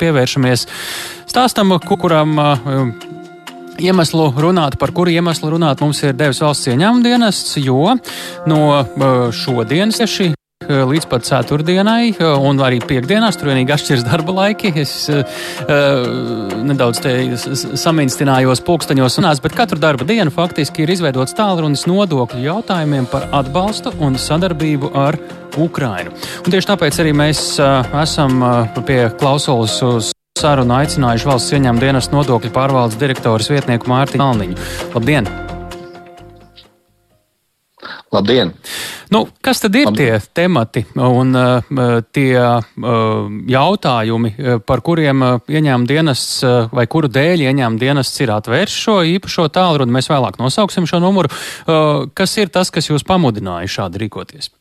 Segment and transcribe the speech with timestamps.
[0.00, 0.66] pievēršamies
[1.26, 2.38] stāstam, kuram
[3.82, 7.96] iemeslu runāt, par kuru iemeslu runāt mums ir devis valsts ieņēmuma dienests, jo
[8.48, 8.62] no
[9.36, 10.35] šodienas tieši
[10.68, 14.72] līdz pat ceturtdienai, un arī piekdienās tur vienīgi atšķiras darba laiki.
[14.82, 15.22] Es uh,
[16.66, 17.14] nedaudz te
[17.80, 23.94] saminstinājos pulksteņos, unās, bet katru darba dienu faktiski ir izveidots tālrunis nodokļu jautājumiem par atbalstu
[24.02, 25.18] un sadarbību ar
[25.56, 26.12] Ukrainu.
[26.44, 31.84] Un tieši tāpēc arī mēs uh, esam uh, pie klausulas uz sarunu aicinājuši valsts ieņēmuma
[31.86, 34.62] dienas nodokļu pārvaldes direktoras vietnieku Mārtiņu Kalniņu.
[34.92, 35.45] Labdien!
[38.14, 38.52] Labdien!
[39.10, 40.20] Nu, kas tad ir Labdien.
[40.20, 46.86] tie temati un uh, tie uh, jautājumi, uh, par kuriem uh, ieņēmuma dienests uh, vai
[46.90, 49.94] kuru dēļ ieņēmuma dienests ir atvērts šo īpašo tālruni?
[49.98, 51.32] Mēs vēlāk nosauksim šo numuru.
[51.66, 54.52] Uh, kas ir tas, kas jūs pamudināja šādi rīkoties?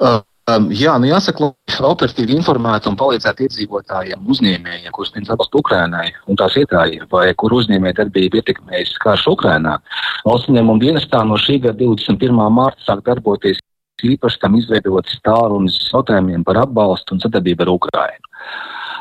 [0.00, 0.22] Uh.
[0.52, 6.08] Um, jā, nu jāsaka, lai operatīvi informētu un palīdzētu iedzīvotājiem, uzņēmējiem, kurus sniedz atbalstu Ukrainai
[6.28, 9.78] un tās ietājiem, vai kur uzņēmēja darbība ietekmējas karš Ukrainā.
[10.26, 12.42] Valsts ņēmuma dienestā no šī gada 21.
[12.52, 13.62] mārta sāk darboties
[14.02, 18.32] īpaši tam izveidotas tālrunis jautājumiem par atbalstu un sadarbību ar Ukrainu.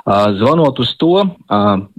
[0.06, 1.22] Zvanot uz to,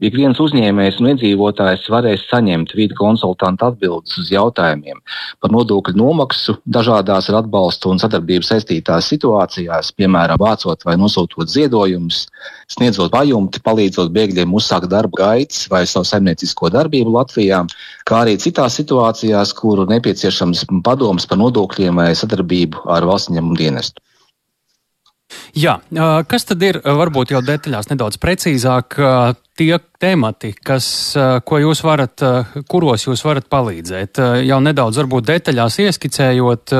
[0.02, 4.98] ik viens uzņēmējs un iedzīvotājs varēs saņemt vidu konsultantu atbildes uz jautājumiem
[5.42, 12.26] par nodokļu nomaksu dažādās ar atbalstu un sadarbību saistītās situācijās, piemēram, vācot vai nosūtot ziedojumus,
[12.74, 17.62] sniedzot pajumti, palīdzot bēgļiem uzsākt darba gaitas vai savu saimniecisko darbību Latvijā,
[18.08, 24.02] kā arī citās situācijās, kuru nepieciešams padoms par nodokļiem vai sadarbību ar valsts ņemumu dienestu.
[25.52, 25.74] Jā,
[26.32, 28.96] kas tad ir varbūt jau detaļās nedaudz precīzāk
[29.60, 30.86] tie temati, kas,
[31.44, 32.24] ko jūs varat,
[32.72, 34.22] kuros jūs varat palīdzēt?
[34.48, 36.72] Jau nedaudz varbūt detaļās ieskicējot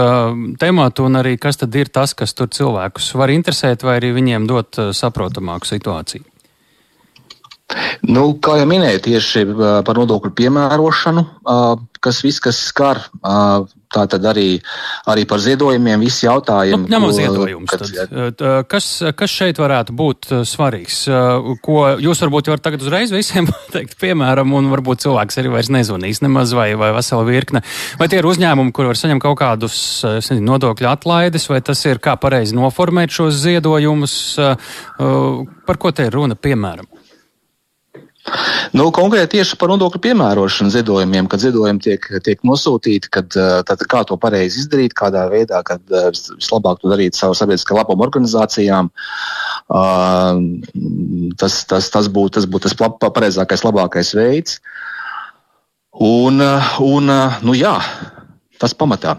[0.62, 4.48] tematu un arī kas tad ir tas, kas tur cilvēkus var interesēt vai arī viņiem
[4.48, 6.24] dot saprotamāku situāciju?
[8.08, 9.44] Nu, kā jau minēju, tieši
[9.84, 11.22] par nodokļu piemērošanu,
[12.04, 13.04] kas viss, kas skar
[13.92, 14.46] Tā tad arī,
[15.10, 16.86] arī par ziedojumiem visi jautājumi.
[16.86, 18.88] Nu, Ņemot ziedojumus, kad, kas,
[19.18, 21.02] kas šeit varētu būt svarīgs?
[21.64, 26.22] Ko jūs varbūt varat tagad uzreiz visiem teikt, piemēram, un varbūt cilvēks arī vairs nezvanīs
[26.24, 27.64] nemaz vai, vai vesela virkne.
[28.00, 29.76] Vai tie ir uzņēmumi, kur var saņemt kaut kādus
[30.06, 34.16] nezinu, nodokļu atlaides, vai tas ir kā pareizi noformēt šos ziedojumus?
[35.68, 36.88] Par ko te ir runa, piemēram?
[38.72, 43.34] Nu, konkrēti tieši par nodokļu piemērošanu ziedojumiem, kad ziedojumi tiek, tiek nosūtīti, kad,
[43.66, 48.92] tad, kā to pareizi izdarīt, kādā veidā, kad vislabāk to darīt savu sabiedriskā labuma organizācijām.
[51.42, 54.60] Tas, tas, tas būtu tas, būt tas pareizākais, labākais veids.
[55.92, 56.40] Un,
[56.80, 57.12] un
[57.42, 57.74] nu jā,
[58.62, 59.18] tas pamatā.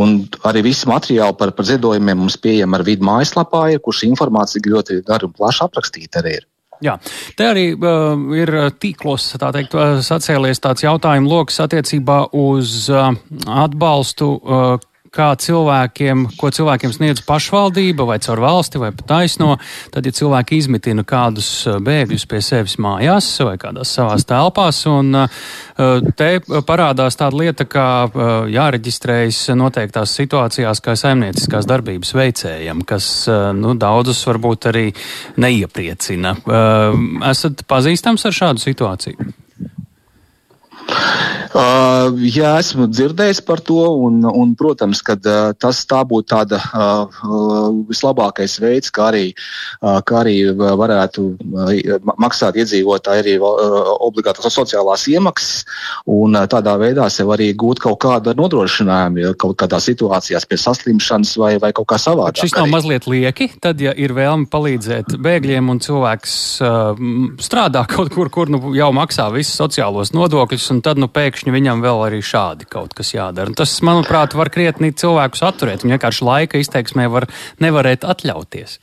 [0.00, 4.72] Un arī visi materiāli par, par ziedojumiem mums pieejami ar vidu mājaslapā, ir, kurš informācija
[4.72, 6.48] ļoti gara un plaši aprakstīta arī ir.
[6.80, 6.96] Jā,
[7.36, 9.74] te arī uh, ir tīklos, tā teikt,
[10.06, 13.10] sacēlies tāds jautājumu lokus attiecībā uz uh,
[13.64, 19.56] atbalstu, uh, kā cilvēkiem, ko cilvēkiem sniedz pašvaldība vai caur valsti vai pat taisno,
[19.94, 25.22] tad, ja cilvēki izmitina kādus uh, bēgļus pie sevis mājās vai kādās savās telpās, un
[25.24, 25.42] uh,
[26.18, 26.30] te
[26.68, 33.10] parādās tāda lieta, kā uh, jāreģistrējas noteiktās situācijās kā saimnieciskās darbības veicējiem, kas
[33.56, 34.86] nu, daudzus varbūt arī
[35.40, 36.34] neiepriecina.
[37.30, 39.30] Esat pazīstams ar šādu situāciju?
[41.50, 46.60] Uh, jā, esmu dzirdējis par to, un, un protams, ka uh, tas tā būtu tāda
[46.62, 47.24] uh,
[47.88, 49.24] vislabākais veids, kā arī,
[49.82, 55.64] uh, kā arī varētu uh, maksāt iedzīvotāji arī uh, obligātās sociālās iemaksas,
[56.06, 60.60] un uh, tādā veidā sev arī gūt kaut kādu nodrošinājumu, ja kaut kādā situācijās pie
[60.60, 62.44] saslimšanas vai, vai kaut kā savādāk.
[62.44, 62.74] Šis nav arī.
[62.76, 67.04] mazliet lieki, tad, ja ir vēlme palīdzēt bēgļiem un cilvēks uh,
[67.42, 71.82] strādā kaut kur, kur nu, jau maksā visus sociālos nodokļus, un tad nu pēkšņi viņam
[71.84, 73.52] vēl arī šādi kaut kas jādara.
[73.52, 75.84] Un tas, manuprāt, var krietni cilvēkus atturēt.
[75.84, 77.28] Viņi vienkārši laika izteiksmē var
[77.60, 78.78] nevarēt atļauties.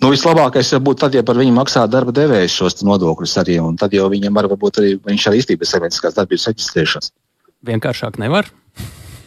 [0.00, 3.96] Nu, vislabākais būtu tad, ja par viņu maksā darba devējs šos nodokļus arī, un tad
[3.96, 7.12] jau viņam var būt arī viņš arī iztības saimnieciskās darbības reģistrēšanas.
[7.72, 8.48] Vienkāršāk nevar?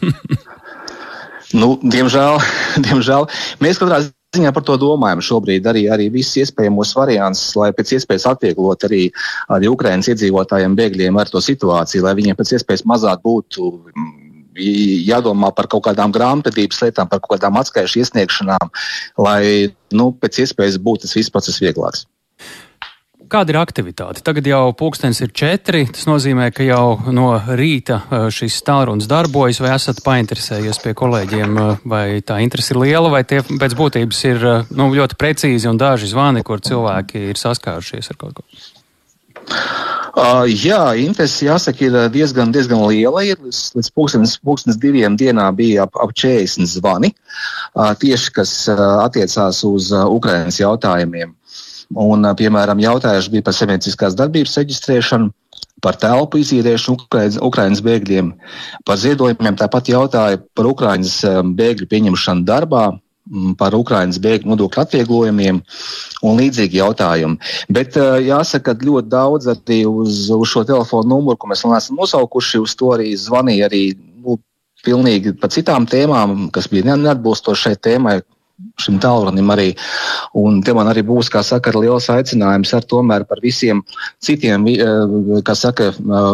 [1.61, 2.39] nu, diemžēl,
[2.85, 3.27] diemžēl
[3.65, 4.24] mēs katrā ziņā
[4.55, 9.07] par to domājam šobrīd arī, arī visus iespējamos variantus, lai pēc iespējas atvieglot arī,
[9.55, 14.11] arī Ukraiņas iedzīvotājiem, bēgļiem ar to situāciju, lai viņiem pēc iespējas mazāk būtu mm,
[15.07, 18.71] jādomā par kaut kādām grāmatvedības lietām, par kaut kādām atskaišu iesniegšanām,
[19.21, 22.05] lai nu, pēc iespējas būtu tas viss process vieglāks.
[23.35, 24.21] Kāda ir aktivitāte?
[24.23, 25.81] Tagad jau pulkstenis ir četri.
[25.91, 27.97] Tas nozīmē, ka jau no rīta
[28.31, 33.41] šis tālrunis darbojas, vai esat painteresējies pie kolēģiem, vai tā interese ir liela, vai tie
[33.43, 38.39] pēc būtības ir nu, ļoti precīzi un daži zvani, kur cilvēki ir saskārušies ar kaut
[38.39, 38.47] ko.
[40.15, 43.27] Uh, jā, interese jāsaka, ir diezgan, diezgan liela.
[43.27, 48.61] Ir līdz, līdz pūkstens, pūkstens diviem dienā bija ap, ap 40 zvani, uh, tieši kas
[48.71, 51.35] uh, attiecās uz uh, Ukrainas jautājumiem.
[51.93, 55.29] Un, piemēram, jautājums bija par saimnieciskās darbības reģistrēšanu,
[55.83, 58.31] par telpu izīriešanu Ukrainas, Ukrainas bēgļiem,
[58.87, 61.19] par ziedojumiem, tāpat jautāja par Ukrainas
[61.59, 62.87] bēgļu pieņemšanu darbā,
[63.59, 65.61] par Ukraiņas bēgļu nodokļu atvieglojumiem
[66.25, 67.39] un līdzīgi jautājumi.
[67.73, 72.61] Bet jāsaka, ka ļoti daudz arī uz, uz šo telefonu numuru, ko mēs neesam nosaukuši,
[72.61, 74.37] uz to arī zvanīja arī nu,
[74.85, 78.19] pilnīgi par citām tēmām, kas bija neatbilstoši šai tēmai,
[78.79, 79.67] šim tālrunim arī.
[80.39, 83.81] Un te man arī būs, kā saka, liels aicinājums ar tomēr par visiem
[84.23, 84.67] citiem,
[85.45, 85.91] kā saka,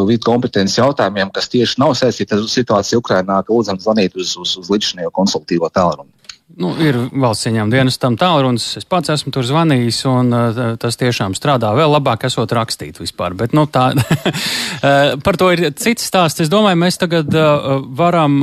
[0.10, 4.58] vidu kompetences jautājumiem, kas tieši nav saistīti ar situāciju Ukrainā, ka lūdzam zvanīt uz, uz,
[4.62, 6.12] uz līdzinējo konsultīvo tālruni.
[6.60, 8.66] Nu, ir valsts ieņēmuma dienestam tālrunis.
[8.80, 10.34] Es pats esmu tur zvanījis, un
[10.82, 13.36] tas tiešām strādā vēl labāk, esot rakstīt vispār.
[13.38, 13.92] Bet, nu, tā,
[15.26, 16.44] par to ir cits stāsts.
[16.44, 17.32] Es domāju, mēs tagad
[18.02, 18.42] varam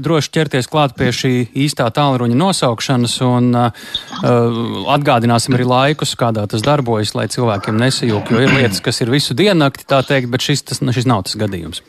[0.00, 1.34] droši ķerties klāt pie šī
[1.66, 3.52] īstā tālruņa nosaukšanas un
[4.96, 9.36] atgādināsim arī laikus, kādā tas darbojas, lai cilvēkiem nesajūg, jo ir lietas, kas ir visu
[9.36, 11.84] diennakti, tā teikt, bet šis, tas, šis nav tas gadījums.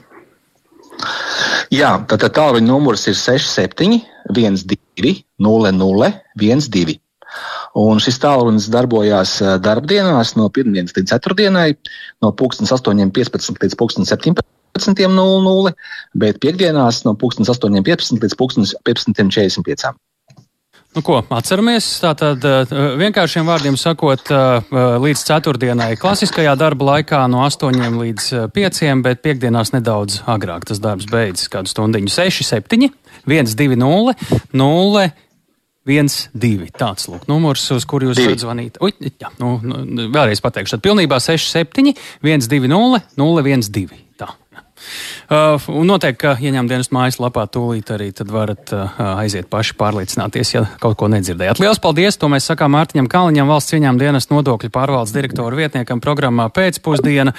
[1.72, 4.02] Jā, tātad tālruņa numurs ir 67,
[4.36, 6.12] 12, 00,
[6.42, 7.00] 12.
[7.82, 11.70] Un šis tālrunis darbojās darbdienās no pirmdienas līdz ceturtdienai,
[12.24, 13.78] no 8.15 līdz
[14.82, 15.74] 17.00,
[16.20, 19.96] bet piekdienās no 8.15 līdz 15.45.
[20.92, 21.86] Nu, ko atceramies?
[22.04, 28.82] Tātad eh, vienkāršiem vārdiem sakot, eh, līdz ceturtdienai klasiskajā darba laikā no 8 līdz 5,
[28.84, 32.92] eh, bet piekdienās nedaudz agrāk tas darbs beidzas, kādu stundiņu 6, 7,
[33.24, 34.16] 1, 2, 0,
[34.52, 35.12] 0.
[35.88, 36.68] 1, 2.
[36.78, 38.76] Tāds lūk, numurs, uz kuru jūs varat zvanīt.
[38.86, 39.80] Ui, jā, nu, nu,
[40.14, 40.76] vēlreiz pateikšu.
[40.76, 43.98] Tad pilnībā 6, 7, 1, 2, 0, 0, 1, 2.
[45.32, 50.66] Uh, un noteikti, ka ieņēmuma dienas mājaslapā tūlīt arī varat uh, aiziet paši pārliecināties, ja
[50.84, 51.62] kaut ko nedzirdējāt.
[51.64, 52.20] Lielas paldies!
[52.22, 57.36] To mēs sakām Mārtiņam Kalniņam, valsts ieņēmuma dienas nodokļu pārvaldes direktoru vietniekam programmā pēcpusdiena.